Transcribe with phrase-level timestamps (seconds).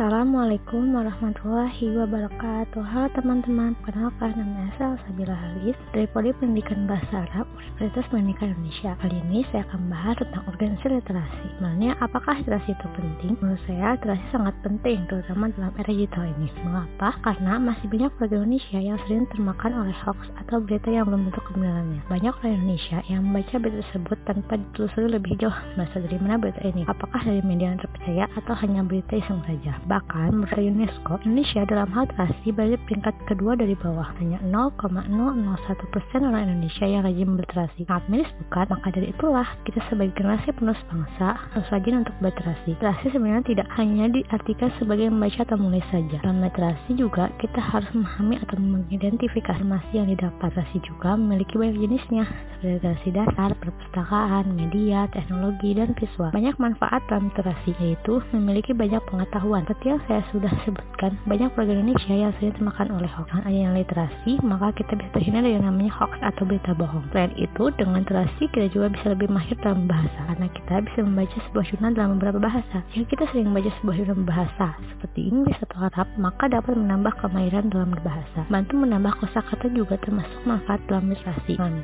[0.00, 7.44] Assalamualaikum warahmatullahi wabarakatuh Halo teman-teman, perkenalkan nama saya Sabila Halis dari Prodi Pendidikan Bahasa Arab
[7.76, 12.86] Universitas Pendidikan Indonesia Kali ini saya akan bahas tentang organisasi literasi Sebenarnya apakah literasi itu
[12.96, 13.32] penting?
[13.44, 17.08] Menurut saya literasi sangat penting, terutama dalam era digital ini Mengapa?
[17.20, 21.44] Karena masih banyak warga Indonesia yang sering termakan oleh hoax atau berita yang belum tentu
[21.44, 26.40] kebenarannya Banyak orang Indonesia yang membaca berita tersebut tanpa ditelusuri lebih jauh Masa dari mana
[26.40, 26.88] berita ini?
[26.88, 29.76] Apakah dari media yang terpercaya atau hanya berita iseng saja?
[29.90, 34.06] Bahkan menurut UNESCO, Indonesia dalam hal literasi berada peringkat kedua dari bawah.
[34.22, 37.80] Hanya 0,001 persen orang Indonesia yang rajin berliterasi.
[37.90, 38.66] Sangat miris bukan?
[38.70, 42.78] Maka dari itulah kita sebagai generasi penerus bangsa harus rajin untuk berliterasi.
[42.78, 46.22] Literasi sebenarnya tidak hanya diartikan sebagai membaca atau menulis saja.
[46.22, 50.50] Dalam literasi juga kita harus memahami atau mengidentifikasi informasi yang didapat.
[50.50, 52.24] Literasi juga memiliki banyak jenisnya
[52.60, 56.30] seperti literasi dasar, perpustakaan, media, teknologi, dan visual.
[56.30, 59.64] Banyak manfaat dalam literasi yaitu memiliki banyak pengetahuan.
[59.80, 63.32] Seperti yang saya sudah sebutkan, banyak warga Indonesia yang sering termakan oleh hoax.
[63.32, 67.08] Dengan adanya literasi, maka kita bisa terhindar dari namanya hoax atau berita bohong.
[67.08, 71.36] Selain itu, dengan literasi kita juga bisa lebih mahir dalam bahasa, karena kita bisa membaca
[71.48, 72.76] sebuah jurnal dalam beberapa bahasa.
[72.92, 77.64] Jika kita sering membaca sebuah jurnal bahasa, seperti Inggris atau Arab, maka dapat menambah kemahiran
[77.72, 78.40] dalam berbahasa.
[78.52, 81.56] Bantu menambah kosakata juga termasuk manfaat dalam literasi.
[81.56, 81.80] Dengan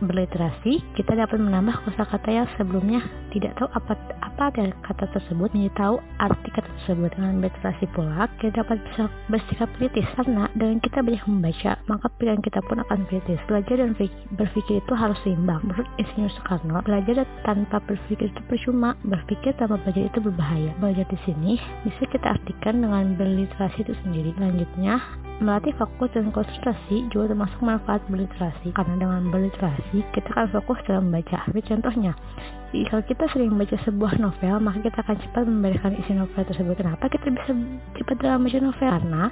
[0.00, 3.04] berliterasi, kita dapat menambah kosakata yang sebelumnya
[3.36, 3.92] tidak tahu apa
[4.24, 8.78] apa kata tersebut, menjadi tahu arti kata tersebut tersebut dengan literasi pula kita dapat
[9.26, 13.42] bersikap kritis karena dengan kita banyak membaca maka pilihan kita pun akan kritis.
[13.50, 13.98] Belajar dan
[14.38, 15.58] berpikir itu harus seimbang.
[15.66, 18.94] Menurut Insinyur Soekarno belajar tanpa berpikir itu percuma.
[19.02, 20.70] Berpikir tanpa belajar itu berbahaya.
[20.78, 24.30] Belajar di sini bisa kita artikan dengan berliterasi itu sendiri.
[24.38, 25.02] Selanjutnya
[25.42, 28.70] Melatih fokus dan konsentrasi juga termasuk manfaat berliterasi.
[28.70, 31.42] Karena dengan berliterasi kita akan fokus dalam membaca.
[31.50, 32.14] Contohnya,
[32.74, 36.74] jika kita sering membaca sebuah novel, maka kita akan cepat membedakan isi novel tersebut.
[36.74, 37.54] Kenapa kita bisa
[37.94, 38.90] cepat dalam membaca novel?
[38.90, 39.22] Karena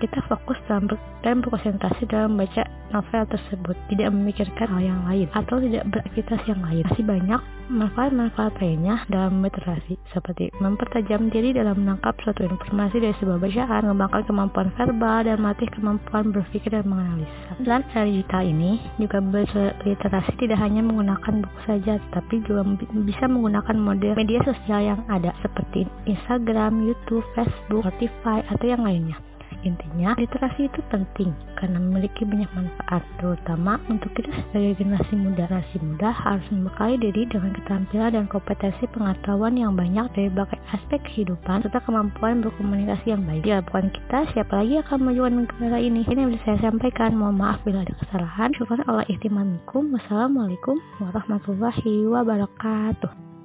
[0.00, 5.56] kita fokus dalam dan berkonsentrasi dalam membaca novel tersebut, tidak memikirkan hal yang lain atau
[5.58, 6.84] tidak beraktivitas yang lain.
[6.86, 13.42] Masih banyak manfaat-manfaat lainnya dalam literasi, seperti mempertajam diri dalam menangkap suatu informasi dari sebuah
[13.42, 17.58] bacaan, mengembangkan kemampuan verbal, dan melatih kemampuan berpikir dan menganalisa.
[17.58, 22.62] Dalam cara digital ini, juga berliterasi tidak hanya menggunakan buku saja, tapi juga
[23.02, 29.18] bisa menggunakan model media sosial yang ada, seperti Instagram, YouTube, Facebook, Spotify, atau yang lainnya.
[29.66, 35.44] Intinya, literasi itu penting karena memiliki banyak manfaat, terutama untuk kita sebagai generasi muda.
[35.50, 41.02] Generasi muda harus membekali diri dengan keterampilan dan kompetensi pengetahuan yang banyak dari berbagai aspek
[41.10, 43.42] kehidupan serta kemampuan berkomunikasi yang baik.
[43.42, 46.00] Jika bukan kita, siapa lagi akan memajukan negara ini?
[46.06, 47.18] Ini yang bisa saya sampaikan.
[47.18, 48.54] Mohon maaf bila ada kesalahan.
[48.54, 49.90] Syukur Allah ihtimamikum.
[49.90, 53.35] Wassalamualaikum warahmatullahi wabarakatuh.